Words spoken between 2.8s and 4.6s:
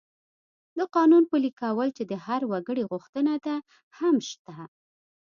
غوښتنه ده، هم شته.